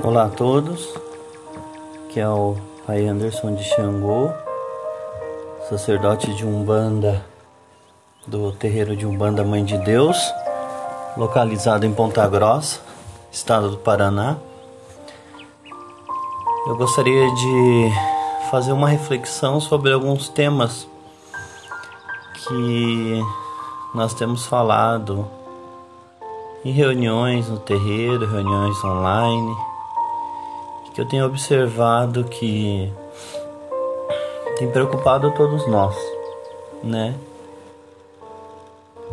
Olá 0.00 0.26
a 0.26 0.28
todos, 0.28 0.94
que 2.08 2.20
é 2.20 2.28
o 2.28 2.56
Pai 2.86 3.04
Anderson 3.04 3.56
de 3.56 3.64
Xangô, 3.64 4.30
sacerdote 5.68 6.32
de 6.34 6.46
Umbanda 6.46 7.26
do 8.24 8.52
terreiro 8.52 8.96
de 8.96 9.04
Umbanda 9.04 9.42
Mãe 9.42 9.64
de 9.64 9.76
Deus, 9.78 10.16
localizado 11.16 11.84
em 11.84 11.92
Ponta 11.92 12.26
Grossa, 12.28 12.80
estado 13.32 13.70
do 13.70 13.76
Paraná. 13.78 14.36
Eu 16.68 16.76
gostaria 16.76 17.26
de 17.34 17.90
fazer 18.52 18.70
uma 18.70 18.88
reflexão 18.88 19.60
sobre 19.60 19.92
alguns 19.92 20.28
temas 20.28 20.86
que 22.34 23.20
nós 23.92 24.14
temos 24.14 24.46
falado 24.46 25.26
em 26.64 26.70
reuniões 26.70 27.48
no 27.48 27.58
terreiro, 27.58 28.26
reuniões 28.26 28.82
online 28.84 29.67
que 30.98 31.02
eu 31.02 31.06
tenho 31.06 31.26
observado 31.26 32.24
que 32.24 32.92
tem 34.56 34.68
preocupado 34.68 35.30
todos 35.30 35.64
nós, 35.68 35.94
né? 36.82 37.14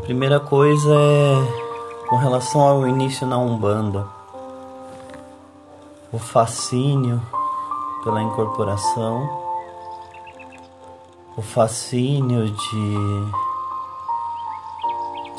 Primeira 0.02 0.40
coisa 0.40 0.92
é 0.92 2.08
com 2.10 2.16
relação 2.16 2.62
ao 2.62 2.88
início 2.88 3.28
na 3.28 3.38
Umbanda, 3.38 4.08
o 6.12 6.18
fascínio 6.18 7.22
pela 8.04 8.20
incorporação, 8.20 9.30
o 11.38 11.42
fascínio 11.44 12.50
de 12.50 12.96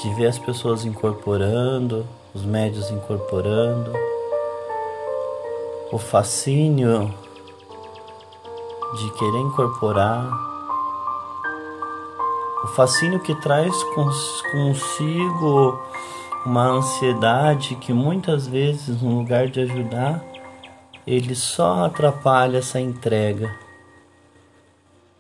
de 0.01 0.15
ver 0.15 0.29
as 0.29 0.39
pessoas 0.39 0.85
incorporando, 0.85 2.07
os 2.33 2.45
médios 2.45 2.89
incorporando, 2.93 3.91
o 5.93 5.99
fascínio 5.99 7.15
de 8.99 9.11
querer 9.13 9.39
incorporar, 9.39 10.29
o 12.65 12.67
fascínio 12.69 13.21
que 13.21 13.35
traz 13.37 13.73
consigo 14.51 15.81
uma 16.45 16.67
ansiedade 16.67 17.77
que 17.77 17.93
muitas 17.93 18.47
vezes, 18.49 19.01
no 19.01 19.19
lugar 19.19 19.49
de 19.49 19.61
ajudar, 19.61 20.25
ele 21.07 21.37
só 21.37 21.85
atrapalha 21.85 22.59
essa 22.59 22.81
entrega, 22.81 23.57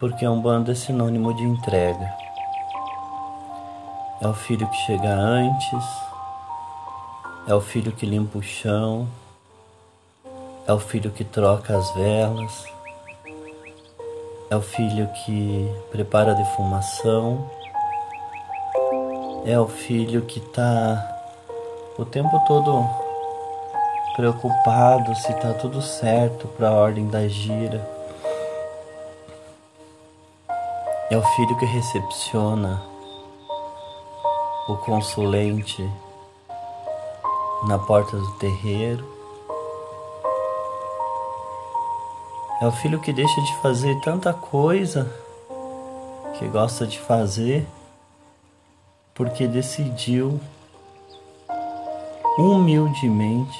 porque 0.00 0.26
um 0.26 0.40
bando 0.40 0.72
é 0.72 0.74
sinônimo 0.74 1.32
de 1.32 1.44
entrega. 1.44 2.12
É 4.20 4.26
o 4.26 4.34
filho 4.34 4.66
que 4.66 4.76
chega 4.78 5.14
antes, 5.14 5.84
é 7.46 7.54
o 7.54 7.60
filho 7.60 7.92
que 7.92 8.04
limpa 8.04 8.38
o 8.38 8.42
chão, 8.42 9.06
é 10.66 10.72
o 10.72 10.78
filho 10.80 11.10
que 11.10 11.24
troca 11.24 11.76
as 11.76 11.90
velas, 11.92 12.64
é 14.50 14.56
o 14.56 14.60
filho 14.60 15.08
que 15.24 15.72
prepara 15.90 16.32
a 16.32 16.34
defumação, 16.34 17.48
é 19.44 19.58
o 19.58 19.68
filho 19.68 20.22
que 20.22 20.40
está 20.40 21.12
o 21.96 22.04
tempo 22.04 22.38
todo 22.46 22.84
preocupado 24.16 25.14
se 25.14 25.30
está 25.30 25.52
tudo 25.54 25.80
certo 25.80 26.48
para 26.48 26.68
a 26.68 26.72
ordem 26.72 27.06
da 27.06 27.28
gira. 27.28 27.86
É 31.10 31.16
o 31.16 31.22
filho 31.22 31.56
que 31.58 31.66
recepciona 31.66 32.82
o 34.68 34.76
consulente 34.78 35.88
na 37.68 37.78
porta 37.78 38.16
do 38.16 38.30
terreiro. 38.38 39.15
É 42.60 42.66
o 42.66 42.72
filho 42.72 43.00
que 43.00 43.12
deixa 43.12 43.40
de 43.42 43.54
fazer 43.56 44.00
tanta 44.00 44.32
coisa 44.32 45.12
que 46.38 46.48
gosta 46.48 46.86
de 46.86 46.98
fazer 46.98 47.66
porque 49.14 49.46
decidiu 49.46 50.40
humildemente 52.38 53.58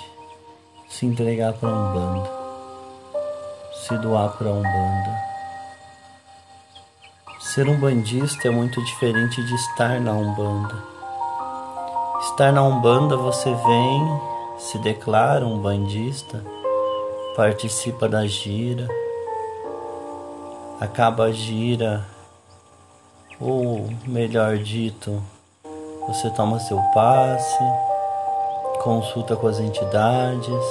se 0.88 1.04
entregar 1.04 1.52
para 1.54 1.68
um 1.68 1.92
bando, 1.92 2.28
se 3.84 3.98
doar 3.98 4.30
para 4.36 4.48
um 4.48 4.62
bando. 4.62 5.26
Ser 7.40 7.68
um 7.68 7.78
bandista 7.78 8.48
é 8.48 8.50
muito 8.50 8.82
diferente 8.84 9.42
de 9.42 9.54
estar 9.54 10.00
na 10.00 10.12
Umbanda. 10.12 10.74
Estar 12.20 12.52
na 12.52 12.62
Umbanda 12.62 13.16
você 13.16 13.50
vem, 13.50 14.20
se 14.58 14.78
declara 14.78 15.46
um 15.46 15.58
bandista 15.58 16.44
participa 17.36 18.08
da 18.08 18.26
gira, 18.26 18.88
acaba 20.80 21.24
a 21.24 21.30
gira, 21.30 22.02
ou 23.38 23.90
melhor 24.06 24.56
dito, 24.56 25.22
você 26.08 26.30
toma 26.30 26.58
seu 26.58 26.80
passe, 26.94 27.62
consulta 28.82 29.36
com 29.36 29.48
as 29.48 29.60
entidades, 29.60 30.64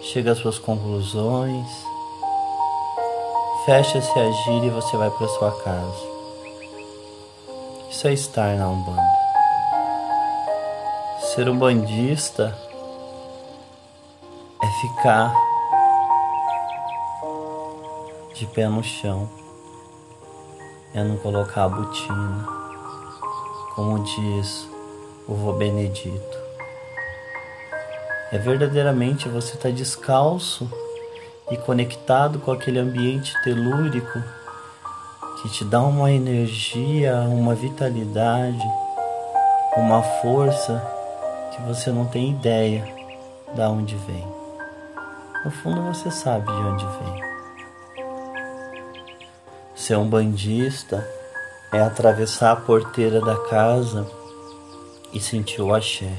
chega 0.00 0.30
às 0.30 0.38
suas 0.38 0.60
conclusões, 0.60 1.66
fecha-se 3.66 4.16
a 4.16 4.30
gira 4.30 4.66
e 4.66 4.70
você 4.70 4.96
vai 4.96 5.10
para 5.10 5.26
sua 5.26 5.50
casa. 5.60 6.14
Isso 7.90 8.06
é 8.06 8.12
estar 8.12 8.54
na 8.56 8.68
Umbanda. 8.68 9.02
Ser 11.34 11.48
um 11.48 11.58
bandista 11.58 12.56
ficar 14.88 15.32
de 18.34 18.46
pé 18.46 18.68
no 18.68 18.82
chão, 18.82 19.26
é 20.92 21.02
não 21.02 21.16
colocar 21.16 21.64
a 21.64 21.68
botina, 21.68 22.46
como 23.74 24.04
diz 24.04 24.68
o 25.26 25.34
vô 25.34 25.52
Benedito. 25.52 26.38
É 28.30 28.36
verdadeiramente 28.36 29.26
você 29.26 29.54
estar 29.54 29.70
tá 29.70 29.74
descalço 29.74 30.68
e 31.50 31.56
conectado 31.56 32.38
com 32.40 32.52
aquele 32.52 32.78
ambiente 32.78 33.32
telúrico 33.42 34.22
que 35.40 35.48
te 35.48 35.64
dá 35.64 35.82
uma 35.82 36.10
energia, 36.10 37.20
uma 37.22 37.54
vitalidade, 37.54 38.64
uma 39.76 40.02
força 40.02 40.82
que 41.54 41.62
você 41.62 41.90
não 41.90 42.04
tem 42.04 42.32
ideia 42.32 42.86
da 43.54 43.70
onde 43.70 43.94
vem. 43.96 44.33
No 45.44 45.50
fundo 45.50 45.82
você 45.82 46.10
sabe 46.10 46.46
de 46.46 46.52
onde 46.52 46.86
vem. 46.86 47.24
Ser 49.74 49.98
um 49.98 50.08
bandista 50.08 51.06
é 51.70 51.80
atravessar 51.80 52.52
a 52.52 52.56
porteira 52.56 53.20
da 53.20 53.36
casa 53.48 54.10
e 55.12 55.20
sentir 55.20 55.60
o 55.60 55.74
axé. 55.74 56.10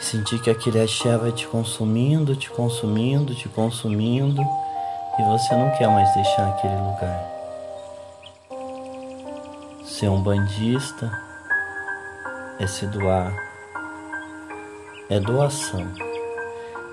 Sentir 0.00 0.40
que 0.42 0.50
aquele 0.50 0.80
axé 0.80 1.16
vai 1.16 1.30
te 1.30 1.46
consumindo, 1.46 2.34
te 2.34 2.50
consumindo, 2.50 3.36
te 3.36 3.48
consumindo 3.48 4.42
e 5.16 5.22
você 5.22 5.54
não 5.54 5.70
quer 5.78 5.86
mais 5.86 6.12
deixar 6.14 6.48
aquele 6.48 6.74
lugar. 6.74 7.30
Ser 9.84 10.08
um 10.08 10.20
bandista 10.20 11.08
é 12.58 12.66
se 12.66 12.84
doar, 12.86 13.32
é 15.08 15.20
doação 15.20 16.11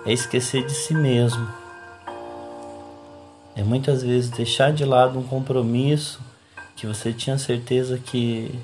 é 0.06 0.14
esquecer 0.14 0.66
de 0.66 0.74
si 0.74 0.94
mesmo. 0.94 1.48
É 3.56 3.64
muitas 3.64 4.02
vezes 4.02 4.30
deixar 4.30 4.72
de 4.72 4.86
lado 4.86 5.20
um 5.20 5.24
compromisso 5.24 6.22
que 6.76 6.88
você 6.88 7.12
tinha 7.12 7.38
certeza 7.38 7.98
que 7.98 8.58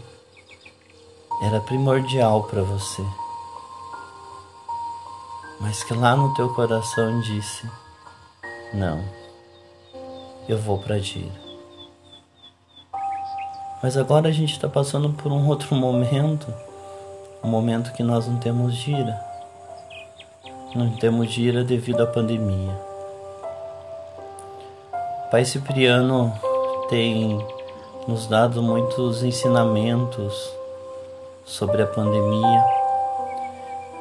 era 1.42 1.60
primordial 1.60 2.44
para 2.44 2.62
você. 2.62 3.04
Mas 5.60 5.84
que 5.84 5.94
lá 5.94 6.16
no 6.16 6.34
teu 6.34 6.54
coração 6.54 7.20
disse: 7.22 7.70
Não, 8.74 9.04
eu 10.48 10.58
vou 10.58 10.78
para 10.78 11.00
Gira. 11.00 11.44
Mas 13.84 13.98
agora 13.98 14.30
a 14.30 14.32
gente 14.32 14.54
está 14.54 14.70
passando 14.70 15.10
por 15.10 15.32
um 15.32 15.48
outro 15.48 15.76
momento, 15.76 16.52
um 17.44 17.50
momento 17.50 17.94
que 17.94 18.02
nós 18.02 18.28
não 18.28 18.38
temos 18.38 18.74
gira 18.74 19.35
não 20.76 20.90
temos 20.90 21.32
de 21.32 21.42
ira 21.42 21.64
devido 21.64 22.02
à 22.04 22.06
pandemia. 22.06 22.78
Pai 25.32 25.46
Cipriano 25.46 26.34
tem 26.90 27.44
nos 28.06 28.28
dado 28.28 28.62
muitos 28.62 29.24
ensinamentos 29.24 30.52
sobre 31.46 31.82
a 31.82 31.88
pandemia 31.88 32.66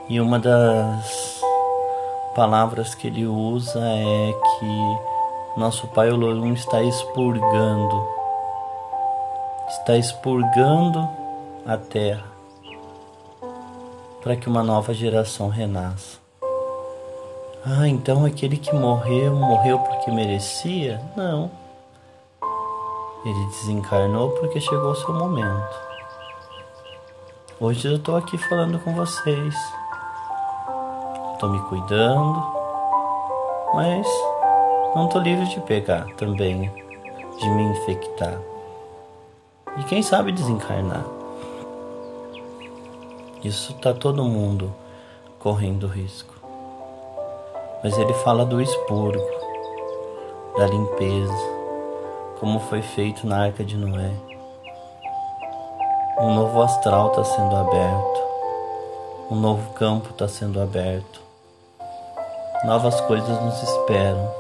e 0.09 0.21
uma 0.21 0.39
das 0.41 1.41
palavras 2.35 2.93
que 2.93 3.07
ele 3.07 3.25
usa 3.25 3.81
é 3.81 4.33
que 4.33 5.61
nosso 5.61 5.87
Pai 5.89 6.11
Olorum 6.11 6.53
está 6.55 6.83
expurgando, 6.83 8.09
está 9.69 9.97
expurgando 9.97 11.09
a 11.65 11.77
terra 11.77 12.27
para 14.21 14.35
que 14.35 14.49
uma 14.49 14.65
nova 14.65 14.93
geração 14.93 15.49
renasça. 15.49 16.24
Ah, 17.67 17.89
então 17.89 18.27
aquele 18.27 18.59
que 18.59 18.75
morreu, 18.75 19.35
morreu 19.35 19.79
porque 19.79 20.11
merecia? 20.11 21.01
Não. 21.17 21.51
Ele 23.25 23.47
desencarnou 23.47 24.33
porque 24.33 24.61
chegou 24.61 24.91
o 24.91 24.95
seu 24.95 25.15
momento. 25.15 25.75
Hoje 27.59 27.89
eu 27.89 27.97
estou 27.97 28.17
aqui 28.17 28.37
falando 28.37 28.79
com 28.81 28.93
vocês. 28.95 29.55
Estou 31.33 31.49
me 31.49 31.59
cuidando, 31.63 32.47
mas 33.73 34.07
não 34.95 35.07
estou 35.07 35.23
livre 35.23 35.47
de 35.47 35.59
pegar 35.61 36.05
também, 36.17 36.71
de 37.39 37.49
me 37.49 37.63
infectar. 37.63 38.43
E 39.79 39.85
quem 39.85 40.03
sabe 40.03 40.33
desencarnar. 40.33 41.07
Isso 43.43 43.73
está 43.73 43.95
todo 43.95 44.23
mundo 44.23 44.71
correndo 45.39 45.87
risco. 45.87 46.34
Mas 47.85 47.99
ele 47.99 48.15
fala 48.15 48.47
do 48.47 48.63
expurgo, 48.63 49.23
da 50.57 50.67
limpeza, 50.67 51.37
como 52.41 52.59
foi 52.59 52.81
feito 52.81 53.27
na 53.27 53.43
arca 53.43 53.63
de 53.63 53.77
Noé. 53.77 54.11
Um 56.19 56.35
novo 56.35 56.63
astral 56.63 57.09
está 57.09 57.25
sendo 57.25 57.55
aberto, 57.55 58.23
um 59.31 59.37
novo 59.37 59.75
campo 59.75 60.09
está 60.09 60.27
sendo 60.27 60.63
aberto, 60.63 61.21
novas 62.65 62.99
coisas 63.03 63.39
nos 63.43 63.63
esperam. 63.63 64.33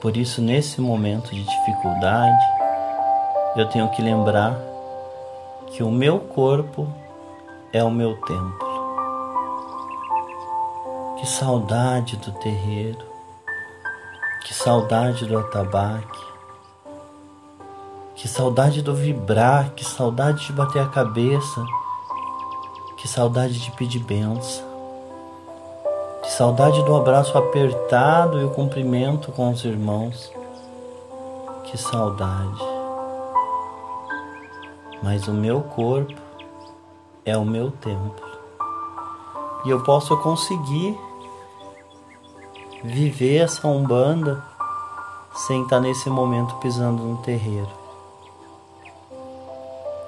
Por 0.00 0.16
isso, 0.16 0.40
nesse 0.40 0.80
momento 0.80 1.34
de 1.34 1.44
dificuldade, 1.44 2.44
eu 3.56 3.68
tenho 3.68 3.90
que 3.90 4.00
lembrar 4.00 4.58
que 5.66 5.82
o 5.82 5.90
meu 5.90 6.18
corpo 6.18 6.88
é 7.74 7.84
o 7.84 7.90
meu 7.90 8.18
templo. 8.22 8.71
Que 11.22 11.28
saudade 11.28 12.16
do 12.16 12.32
terreiro, 12.32 12.98
que 14.44 14.52
saudade 14.52 15.24
do 15.24 15.38
atabaque, 15.38 16.18
que 18.16 18.26
saudade 18.26 18.82
do 18.82 18.92
vibrar, 18.92 19.70
que 19.70 19.84
saudade 19.84 20.46
de 20.46 20.52
bater 20.52 20.82
a 20.82 20.88
cabeça, 20.88 21.64
que 22.96 23.06
saudade 23.06 23.60
de 23.60 23.70
pedir 23.70 24.00
benção, 24.00 24.66
que 26.24 26.32
saudade 26.32 26.82
do 26.82 26.96
abraço 26.96 27.38
apertado 27.38 28.40
e 28.40 28.44
o 28.44 28.50
cumprimento 28.50 29.30
com 29.30 29.52
os 29.52 29.64
irmãos, 29.64 30.28
que 31.62 31.78
saudade. 31.78 32.64
Mas 35.00 35.28
o 35.28 35.32
meu 35.32 35.60
corpo 35.60 36.20
é 37.24 37.38
o 37.38 37.44
meu 37.44 37.70
templo. 37.70 38.32
E 39.64 39.70
eu 39.70 39.80
posso 39.84 40.16
conseguir 40.16 40.98
viver 42.82 43.42
essa 43.42 43.66
umbanda 43.68 44.42
sem 45.34 45.62
estar 45.62 45.80
nesse 45.80 46.10
momento 46.10 46.56
pisando 46.56 47.02
no 47.02 47.16
terreiro. 47.18 47.70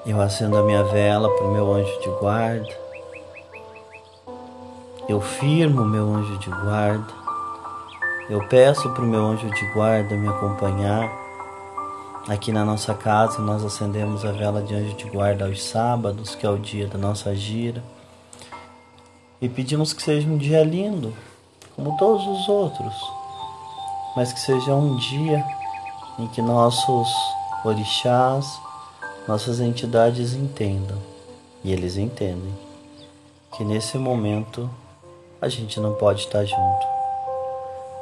Eu 0.04 0.20
acendo 0.20 0.58
a 0.58 0.62
minha 0.62 0.82
vela 0.82 1.30
para 1.30 1.46
o 1.46 1.52
meu 1.52 1.72
anjo 1.72 2.00
de 2.00 2.08
guarda. 2.20 2.68
Eu 5.08 5.20
firmo 5.20 5.82
o 5.82 5.86
meu 5.86 6.14
anjo 6.14 6.36
de 6.38 6.50
guarda. 6.50 7.12
Eu 8.28 8.46
peço 8.48 8.90
para 8.90 9.02
o 9.02 9.06
meu 9.06 9.24
anjo 9.24 9.48
de 9.50 9.66
guarda 9.72 10.14
me 10.14 10.28
acompanhar. 10.28 11.10
Aqui 12.28 12.52
na 12.52 12.64
nossa 12.64 12.92
casa 12.92 13.38
nós 13.40 13.64
acendemos 13.64 14.24
a 14.24 14.32
vela 14.32 14.62
de 14.62 14.74
anjo 14.74 14.94
de 14.94 15.04
guarda 15.04 15.46
aos 15.46 15.62
sábados, 15.62 16.34
que 16.34 16.44
é 16.44 16.50
o 16.50 16.58
dia 16.58 16.86
da 16.86 16.98
nossa 16.98 17.34
gira. 17.34 17.82
E 19.40 19.48
pedimos 19.48 19.92
que 19.92 20.02
seja 20.02 20.28
um 20.28 20.36
dia 20.36 20.64
lindo, 20.64 21.14
como 21.76 21.96
todos 21.96 22.26
os 22.26 22.48
outros, 22.48 22.94
mas 24.16 24.32
que 24.32 24.40
seja 24.40 24.74
um 24.74 24.96
dia 24.96 25.44
em 26.18 26.26
que 26.28 26.40
nossos 26.40 27.12
orixás, 27.64 28.60
nossas 29.26 29.60
entidades 29.60 30.34
entendam, 30.34 30.98
e 31.62 31.72
eles 31.72 31.96
entendem, 31.96 32.54
que 33.56 33.64
nesse 33.64 33.98
momento 33.98 34.70
a 35.40 35.48
gente 35.48 35.80
não 35.80 35.94
pode 35.94 36.20
estar 36.20 36.44
junto, 36.44 36.86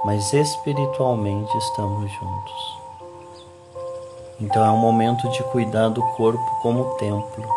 mas 0.05 0.33
espiritualmente 0.33 1.57
estamos 1.57 2.11
juntos. 2.11 2.83
Então 4.41 4.65
é 4.65 4.71
um 4.71 4.79
momento 4.79 5.29
de 5.31 5.43
cuidar 5.45 5.89
do 5.89 6.03
corpo 6.03 6.59
como 6.61 6.97
templo, 6.97 7.49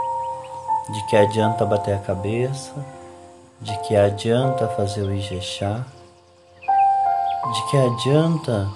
de 0.90 1.04
que 1.08 1.18
adianta 1.18 1.66
bater 1.66 1.96
a 1.96 2.00
cabeça, 2.00 2.74
de 3.60 3.76
que 3.80 3.96
adianta 3.96 4.68
fazer 4.68 5.02
o 5.02 5.14
Ijexá, 5.14 5.84
de 7.54 7.66
que 7.70 7.78
adianta 7.78 8.70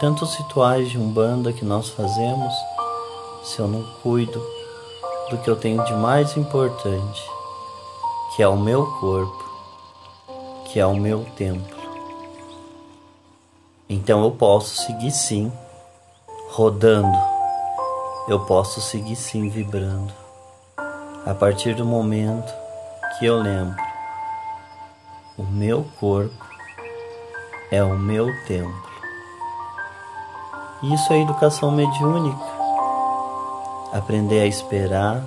tantos 0.00 0.34
rituais 0.36 0.88
de 0.88 0.96
umbanda 0.96 1.52
que 1.52 1.64
nós 1.64 1.90
fazemos 1.90 2.54
se 3.44 3.58
eu 3.58 3.68
não 3.68 3.82
cuido 4.02 4.42
do 5.28 5.36
que 5.38 5.48
eu 5.48 5.56
tenho 5.56 5.84
de 5.84 5.92
mais 5.92 6.36
importante, 6.36 7.22
que 8.34 8.42
é 8.42 8.48
o 8.48 8.56
meu 8.56 8.86
corpo, 8.98 9.44
que 10.64 10.80
é 10.80 10.86
o 10.86 10.96
meu 10.96 11.24
templo. 11.36 11.78
Então 13.88 14.24
eu 14.24 14.30
posso 14.30 14.74
seguir 14.86 15.10
sim 15.10 15.52
rodando, 16.50 17.18
eu 18.26 18.40
posso 18.46 18.80
seguir 18.80 19.16
sim 19.16 19.48
vibrando. 19.48 20.12
A 21.26 21.34
partir 21.34 21.74
do 21.74 21.84
momento 21.84 22.52
que 23.18 23.26
eu 23.26 23.36
lembro, 23.36 23.76
o 25.36 25.42
meu 25.42 25.84
corpo 25.98 26.49
é 27.70 27.82
o 27.82 27.96
meu 27.96 28.26
templo. 28.46 28.90
Isso 30.82 31.12
é 31.12 31.20
educação 31.20 31.70
mediúnica. 31.70 32.60
Aprender 33.92 34.40
a 34.40 34.46
esperar, 34.46 35.24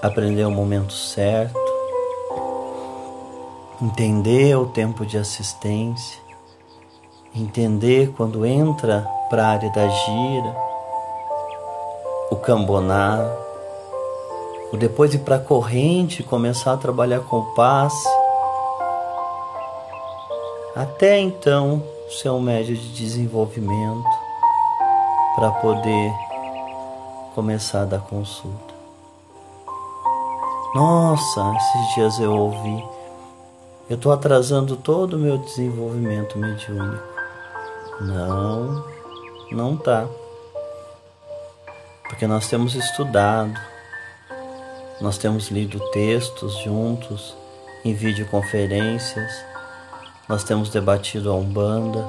aprender 0.00 0.44
o 0.44 0.50
momento 0.50 0.92
certo, 0.92 1.58
entender 3.80 4.56
o 4.56 4.66
tempo 4.66 5.04
de 5.04 5.18
assistência, 5.18 6.20
entender 7.34 8.12
quando 8.16 8.46
entra 8.46 9.08
para 9.28 9.44
a 9.44 9.48
área 9.50 9.70
da 9.70 9.88
gira, 9.88 10.56
o 12.30 12.36
cambonar, 12.36 13.20
o 14.72 14.76
depois 14.76 15.12
ir 15.12 15.18
para 15.18 15.36
a 15.36 15.40
corrente, 15.40 16.22
começar 16.22 16.72
a 16.72 16.76
trabalhar 16.78 17.20
com 17.20 17.38
o 17.38 17.54
passe, 17.54 18.08
até 20.74 21.18
então 21.18 21.82
ser 22.08 22.30
um 22.30 22.40
médio 22.40 22.76
de 22.76 22.92
desenvolvimento 22.94 24.08
para 25.34 25.50
poder 25.50 26.12
começar 27.34 27.82
a 27.82 27.86
dar 27.86 28.00
consulta. 28.00 28.72
Nossa, 30.74 31.54
esses 31.56 31.94
dias 31.94 32.18
eu 32.18 32.32
ouvi, 32.32 32.84
eu 33.90 33.96
estou 33.96 34.12
atrasando 34.12 34.76
todo 34.76 35.14
o 35.14 35.18
meu 35.18 35.38
desenvolvimento 35.38 36.38
mediúnico. 36.38 37.12
Não, 38.00 38.84
não 39.50 39.76
tá. 39.76 40.06
Porque 42.08 42.26
nós 42.26 42.48
temos 42.48 42.74
estudado, 42.74 43.58
nós 45.00 45.18
temos 45.18 45.48
lido 45.48 45.78
textos 45.90 46.56
juntos, 46.58 47.36
em 47.84 47.94
videoconferências, 47.94 49.51
nós 50.32 50.44
temos 50.44 50.70
debatido 50.70 51.30
a 51.30 51.34
Umbanda. 51.34 52.08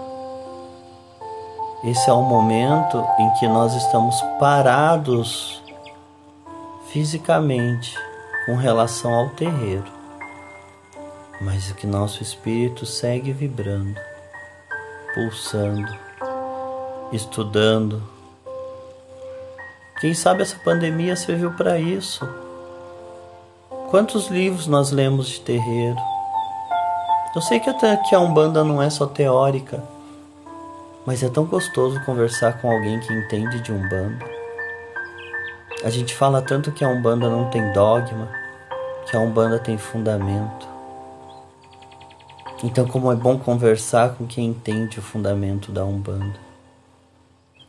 Esse 1.84 2.10
é 2.10 2.14
o 2.14 2.22
momento 2.22 3.06
em 3.20 3.30
que 3.32 3.46
nós 3.50 3.74
estamos 3.76 4.16
parados 4.40 5.62
fisicamente 6.88 8.00
com 8.46 8.56
relação 8.56 9.14
ao 9.14 9.30
terreiro, 9.32 9.92
mas 11.42 11.70
que 11.74 11.86
nosso 11.86 12.24
espírito 12.24 12.86
segue 12.86 13.34
vibrando, 13.34 14.00
pulsando, 15.14 15.94
estudando. 17.12 18.02
Quem 20.00 20.14
sabe 20.14 20.44
essa 20.44 20.58
pandemia 20.60 21.18
serviu 21.18 21.52
para 21.52 21.78
isso? 21.78 22.26
Quantos 23.90 24.28
livros 24.28 24.66
nós 24.66 24.92
lemos 24.92 25.28
de 25.28 25.42
terreiro? 25.42 26.13
Eu 27.36 27.42
sei 27.42 27.60
que 27.60 27.68
até 27.68 27.98
que 27.98 28.14
a 28.14 28.20
Umbanda 28.20 28.64
não 28.64 28.80
é 28.80 28.92
só 28.92 29.08
teórica, 29.08 29.84
mas 31.04 31.24
é 31.24 31.30
tão 31.30 31.46
gostoso 31.46 32.00
conversar 32.06 32.62
com 32.62 32.70
alguém 32.70 33.00
que 33.00 33.12
entende 33.12 33.60
de 33.60 33.72
Umbanda. 33.72 34.24
A 35.84 35.90
gente 35.90 36.14
fala 36.14 36.44
tanto 36.44 36.72
que 36.72 36.86
a 36.86 36.88
Umbanda 36.88 37.28
não 37.28 37.50
tem 37.50 37.74
dogma, 37.74 38.30
que 39.10 39.18
a 39.18 39.20
Umbanda 39.20 39.58
tem 39.58 39.80
fundamento. 39.80 40.68
Então, 42.64 42.88
como 42.88 43.12
é 43.12 43.16
bom 43.16 43.40
conversar 43.40 44.14
com 44.14 44.28
quem 44.28 44.46
entende 44.46 45.00
o 45.00 45.02
fundamento 45.02 45.72
da 45.72 45.84
Umbanda, 45.84 46.40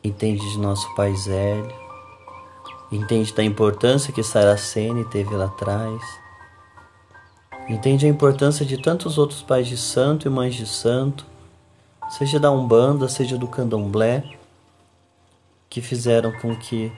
entende 0.04 0.46
de 0.52 0.58
nosso 0.58 0.94
Pai 0.94 1.14
Zélio, 1.16 1.74
entende 2.92 3.32
da 3.32 3.42
importância 3.42 4.12
que 4.12 4.22
Saraceni 4.22 5.06
teve 5.06 5.34
lá 5.34 5.46
atrás 5.46 6.23
Entende 7.66 8.04
a 8.04 8.08
importância 8.08 8.64
de 8.64 8.76
tantos 8.76 9.16
outros 9.16 9.42
pais 9.42 9.66
de 9.66 9.76
santo 9.78 10.28
e 10.28 10.30
mães 10.30 10.54
de 10.54 10.66
santo, 10.66 11.24
seja 12.10 12.38
da 12.38 12.50
Umbanda, 12.50 13.08
seja 13.08 13.38
do 13.38 13.48
Candomblé, 13.48 14.22
que 15.70 15.80
fizeram 15.80 16.30
com 16.40 16.54
que 16.54 16.92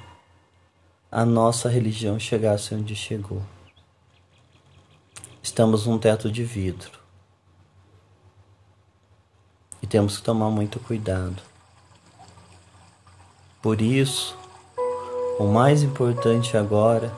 a 1.10 1.24
nossa 1.24 1.68
religião 1.68 2.18
chegasse 2.18 2.74
onde 2.74 2.96
chegou. 2.96 3.40
Estamos 5.40 5.86
num 5.86 5.98
teto 5.98 6.30
de 6.30 6.42
vidro 6.42 6.98
e 9.80 9.86
temos 9.86 10.18
que 10.18 10.24
tomar 10.24 10.50
muito 10.50 10.80
cuidado. 10.80 11.40
Por 13.62 13.80
isso, 13.80 14.36
o 15.38 15.44
mais 15.44 15.84
importante 15.84 16.56
agora 16.56 17.12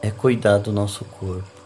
é 0.00 0.12
cuidar 0.12 0.58
do 0.58 0.72
nosso 0.72 1.04
corpo. 1.04 1.59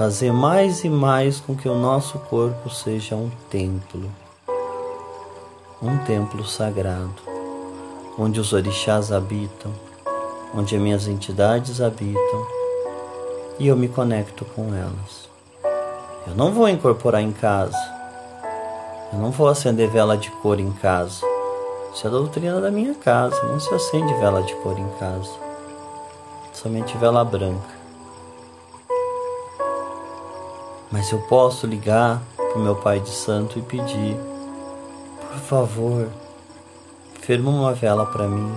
Fazer 0.00 0.32
mais 0.32 0.82
e 0.82 0.88
mais 0.88 1.40
com 1.40 1.54
que 1.54 1.68
o 1.68 1.74
nosso 1.74 2.18
corpo 2.20 2.70
seja 2.70 3.14
um 3.14 3.30
templo, 3.50 4.10
um 5.82 5.98
templo 6.06 6.42
sagrado, 6.42 7.16
onde 8.18 8.40
os 8.40 8.54
orixás 8.54 9.12
habitam, 9.12 9.70
onde 10.54 10.74
as 10.74 10.80
minhas 10.80 11.06
entidades 11.06 11.82
habitam 11.82 12.46
e 13.58 13.68
eu 13.68 13.76
me 13.76 13.88
conecto 13.88 14.46
com 14.46 14.74
elas. 14.74 15.28
Eu 16.26 16.34
não 16.34 16.50
vou 16.50 16.66
incorporar 16.66 17.20
em 17.20 17.32
casa, 17.32 17.76
eu 19.12 19.18
não 19.18 19.30
vou 19.30 19.48
acender 19.48 19.90
vela 19.90 20.16
de 20.16 20.30
cor 20.30 20.58
em 20.58 20.72
casa. 20.72 21.26
Isso 21.92 22.06
é 22.06 22.08
a 22.08 22.10
doutrina 22.10 22.58
da 22.58 22.70
minha 22.70 22.94
casa, 22.94 23.38
não 23.42 23.60
se 23.60 23.74
acende 23.74 24.14
vela 24.14 24.42
de 24.42 24.54
cor 24.62 24.78
em 24.78 24.88
casa 24.98 25.50
somente 26.54 26.96
vela 26.98 27.24
branca. 27.24 27.79
Mas 30.90 31.12
eu 31.12 31.20
posso 31.20 31.66
ligar 31.66 32.20
para 32.36 32.58
o 32.58 32.62
meu 32.62 32.74
Pai 32.74 32.98
de 32.98 33.10
Santo 33.10 33.58
e 33.58 33.62
pedir, 33.62 34.16
por 35.30 35.38
favor, 35.38 36.08
firma 37.20 37.48
uma 37.48 37.72
vela 37.72 38.04
para 38.06 38.26
mim. 38.26 38.52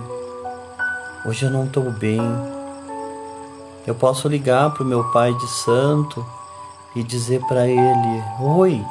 Hoje 1.26 1.46
eu 1.46 1.52
não 1.52 1.66
estou 1.66 1.92
bem. 1.92 2.20
Eu 3.86 3.94
posso 3.94 4.28
ligar 4.28 4.74
para 4.74 4.82
o 4.82 4.86
meu 4.86 5.12
Pai 5.12 5.32
de 5.34 5.48
Santo 5.48 6.26
e 6.96 7.04
dizer 7.04 7.40
para 7.46 7.68
ele: 7.68 8.24
Oi, 8.42 8.84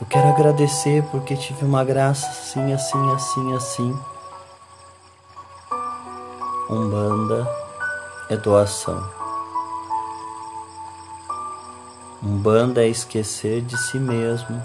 eu 0.00 0.06
quero 0.06 0.28
agradecer 0.28 1.02
porque 1.10 1.36
tive 1.36 1.64
uma 1.64 1.82
graça 1.82 2.28
assim, 2.28 2.72
assim, 2.72 3.12
assim, 3.12 3.54
assim. 3.54 3.98
Umbanda 6.70 7.50
é 8.28 8.36
doação. 8.36 9.04
Umbanda 12.22 12.84
é 12.84 12.88
esquecer 12.88 13.62
de 13.62 13.76
si 13.78 13.98
mesmo 13.98 14.62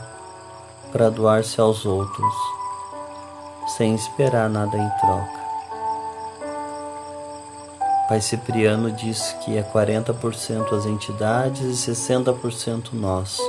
para 0.91 1.09
doar-se 1.09 1.59
aos 1.61 1.85
outros, 1.85 2.35
sem 3.77 3.95
esperar 3.95 4.49
nada 4.49 4.77
em 4.77 4.89
troca. 4.99 5.45
Pai 8.07 8.21
Cipriano 8.21 8.91
diz 8.91 9.35
que 9.43 9.57
é 9.57 9.63
40% 9.63 10.73
as 10.73 10.85
entidades 10.85 11.87
e 11.87 11.91
60% 11.91 12.89
nós. 12.93 13.39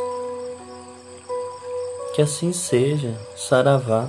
Que 2.15 2.23
assim 2.23 2.53
seja, 2.53 3.15
Saravá 3.37 4.09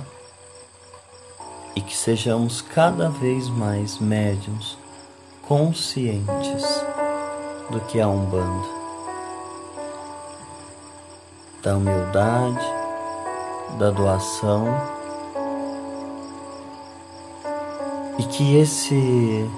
e 1.76 1.80
que 1.80 1.94
sejamos 1.94 2.62
cada 2.62 3.10
vez 3.10 3.48
mais 3.48 3.98
médiums 3.98 4.78
conscientes 5.46 6.64
do 7.70 7.80
que 7.88 7.98
é 7.98 8.02
a 8.02 8.08
Umbanda, 8.08 8.77
da 11.62 11.76
humildade, 11.76 12.64
da 13.78 13.90
doação 13.90 14.66
e 18.18 18.22
que 18.24 18.56
esse 18.56 19.48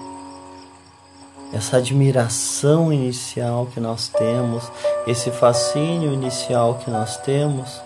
essa 1.53 1.79
admiração 1.79 2.93
inicial 2.93 3.67
que 3.67 3.81
nós 3.81 4.09
temos, 4.09 4.71
esse 5.07 5.33
fascínio 5.33 6.13
inicial 6.13 6.75
que 6.75 6.89
nós 6.89 7.17
temos, 7.19 7.81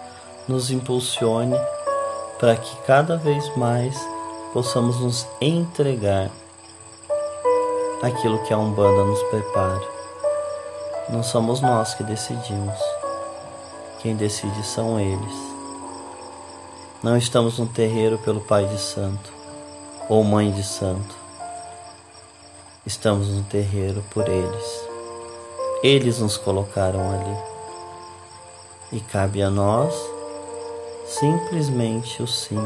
nos 0.46 0.70
impulsione 0.70 1.56
para 2.38 2.56
que 2.56 2.76
cada 2.86 3.16
vez 3.16 3.56
mais 3.56 3.98
possamos 4.52 5.00
nos 5.00 5.26
entregar 5.40 6.30
aquilo 8.02 8.42
que 8.44 8.52
a 8.52 8.58
Umbanda 8.58 9.04
nos 9.04 9.22
prepara. 9.24 9.80
Não 11.08 11.22
somos 11.22 11.60
nós 11.62 11.94
que 11.94 12.04
decidimos. 12.04 12.93
Quem 14.04 14.14
decide 14.14 14.62
são 14.66 15.00
eles. 15.00 15.34
Não 17.02 17.16
estamos 17.16 17.58
no 17.58 17.64
terreiro 17.64 18.18
pelo 18.18 18.38
Pai 18.38 18.66
de 18.66 18.78
Santo 18.78 19.32
ou 20.10 20.22
Mãe 20.22 20.52
de 20.52 20.62
Santo. 20.62 21.16
Estamos 22.84 23.28
no 23.28 23.42
terreiro 23.44 24.04
por 24.10 24.28
eles. 24.28 24.88
Eles 25.82 26.18
nos 26.18 26.36
colocaram 26.36 27.00
ali. 27.12 27.36
E 28.92 29.00
cabe 29.00 29.42
a 29.42 29.48
nós 29.48 29.94
simplesmente 31.06 32.22
o 32.22 32.26
sim 32.26 32.60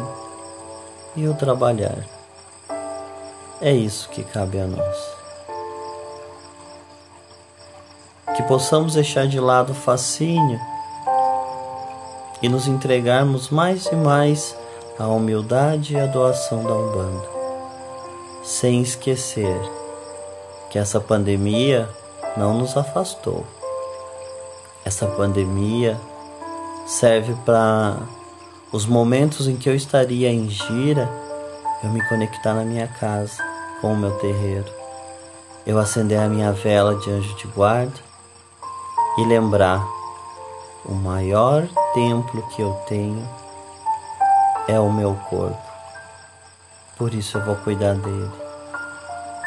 e 1.15 1.29
o 1.29 1.35
trabalhar. 1.35 2.05
É 3.61 3.71
isso 3.71 4.09
que 4.09 4.25
cabe 4.25 4.59
a 4.59 4.67
nós. 4.67 4.97
Que 8.35 8.43
possamos 8.43 8.95
deixar 8.95 9.29
de 9.29 9.39
lado 9.39 9.71
o 9.71 9.77
fascínio 9.77 10.59
e 12.43 12.49
nos 12.49 12.67
entregarmos 12.67 13.51
mais 13.51 13.87
e 13.87 13.97
mais 13.97 14.57
à 14.99 15.07
humildade 15.07 15.95
e 15.95 16.01
à 16.01 16.07
doação 16.07 16.63
da 16.63 16.73
Umbanda, 16.73 17.29
sem 18.43 18.81
esquecer 18.81 19.61
que 20.71 20.79
essa 20.79 21.01
pandemia 21.01 21.89
não 22.37 22.59
nos 22.59 22.77
afastou. 22.77 23.45
Essa 24.85 25.07
pandemia 25.07 25.99
serve 26.87 27.35
para 27.45 27.97
os 28.73 28.87
momentos 28.87 29.49
em 29.49 29.57
que 29.57 29.69
eu 29.69 29.75
estaria 29.75 30.31
em 30.31 30.49
gira, 30.49 31.09
eu 31.83 31.91
me 31.91 32.07
conectar 32.09 32.55
na 32.55 32.65
minha 32.65 32.87
casa 32.87 33.43
com 33.81 33.93
o 33.93 33.97
meu 33.97 34.13
terreiro, 34.19 34.67
eu 35.67 35.79
acender 35.79 36.19
a 36.19 36.29
minha 36.29 36.53
vela 36.53 36.95
de 36.97 37.11
anjo 37.11 37.35
de 37.37 37.47
guarda 37.49 38.01
e 39.19 39.25
lembrar: 39.25 39.98
o 40.85 40.95
maior 40.95 41.67
templo 41.95 42.43
que 42.49 42.63
eu 42.63 42.73
tenho 42.87 43.29
é 44.67 44.79
o 44.79 44.93
meu 44.93 45.15
corpo. 45.31 45.59
Por 46.97 47.15
isso 47.15 47.39
eu 47.39 47.45
vou 47.45 47.57
cuidar 47.57 47.95
dele, 47.95 48.31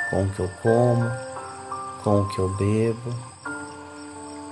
com 0.09 0.23
o 0.23 0.29
que 0.29 0.39
eu 0.39 0.49
como, 0.61 1.11
com 2.03 2.21
o 2.21 2.27
que 2.29 2.39
eu 2.39 2.49
bebo 2.49 3.13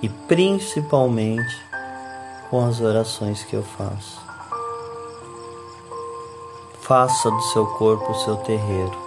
e 0.01 0.09
principalmente 0.09 1.61
com 2.49 2.65
as 2.65 2.79
orações 2.81 3.43
que 3.43 3.55
eu 3.55 3.63
faço. 3.63 4.19
Faça 6.81 7.29
do 7.29 7.41
seu 7.43 7.67
corpo 7.67 8.11
o 8.11 8.15
seu 8.15 8.37
terreiro. 8.37 8.97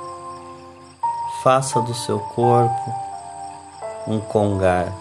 Faça 1.42 1.80
do 1.80 1.92
seu 1.92 2.20
corpo 2.20 2.94
um 4.06 4.20
congar. 4.20 4.92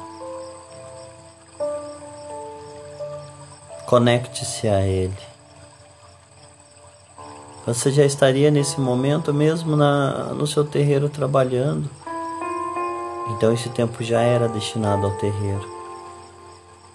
Conecte-se 3.91 4.69
a 4.69 4.79
ele. 4.83 5.17
Você 7.67 7.91
já 7.91 8.05
estaria 8.05 8.49
nesse 8.49 8.79
momento 8.79 9.33
mesmo 9.33 9.75
na, 9.75 10.27
no 10.33 10.47
seu 10.47 10.63
terreiro 10.63 11.09
trabalhando. 11.09 11.89
Então 13.31 13.51
esse 13.51 13.67
tempo 13.67 14.01
já 14.01 14.21
era 14.21 14.47
destinado 14.47 15.07
ao 15.07 15.11
terreiro. 15.17 15.69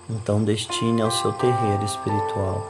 Então 0.08 0.42
destine 0.42 1.02
ao 1.02 1.10
seu 1.10 1.34
terreiro 1.34 1.84
espiritual 1.84 2.66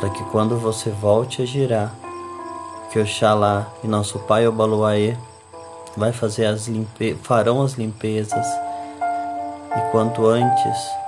para 0.00 0.08
que 0.08 0.24
quando 0.30 0.56
você 0.56 0.88
volte 0.88 1.42
a 1.42 1.44
girar, 1.44 1.94
que 2.90 2.98
Oxalá 2.98 3.68
e 3.84 3.86
nosso 3.86 4.18
Pai 4.20 4.48
Obaluaê 4.48 5.14
vai 5.94 6.10
fazer 6.10 6.46
as 6.46 6.68
limpe 6.68 7.16
farão 7.22 7.60
as 7.60 7.74
limpezas 7.74 8.46
e 9.76 9.90
quanto 9.90 10.24
antes 10.24 11.01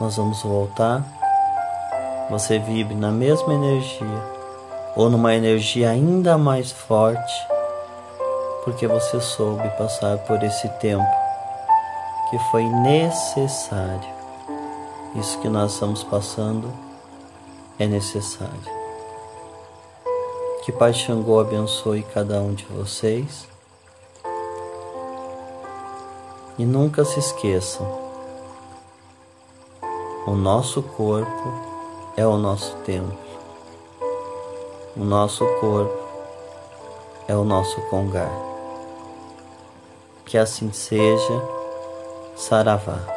nós 0.00 0.16
vamos 0.16 0.42
voltar, 0.42 1.04
você 2.30 2.58
vibre 2.58 2.94
na 2.94 3.10
mesma 3.10 3.54
energia 3.54 4.22
ou 4.96 5.10
numa 5.10 5.34
energia 5.34 5.90
ainda 5.90 6.38
mais 6.38 6.72
forte, 6.72 7.46
porque 8.64 8.86
você 8.86 9.20
soube 9.20 9.68
passar 9.76 10.18
por 10.18 10.42
esse 10.42 10.68
tempo 10.80 11.04
que 12.30 12.38
foi 12.50 12.64
necessário. 12.64 14.14
Isso 15.16 15.38
que 15.38 15.48
nós 15.48 15.74
estamos 15.74 16.02
passando 16.02 16.72
é 17.78 17.86
necessário. 17.86 18.84
Que 20.64 20.72
Pai 20.72 20.92
Xangô 20.94 21.38
abençoe 21.38 22.02
cada 22.02 22.40
um 22.40 22.54
de 22.54 22.64
vocês. 22.64 23.46
E 26.58 26.64
nunca 26.64 27.04
se 27.04 27.18
esqueçam: 27.18 28.03
o 30.26 30.32
nosso 30.32 30.82
corpo 30.82 31.52
é 32.16 32.26
o 32.26 32.36
nosso 32.36 32.74
templo, 32.78 33.16
o 34.96 35.04
nosso 35.04 35.44
corpo 35.60 35.98
é 37.28 37.34
o 37.34 37.44
nosso 37.44 37.80
congar. 37.82 38.32
Que 40.24 40.38
assim 40.38 40.72
seja, 40.72 41.42
Saravá. 42.36 43.13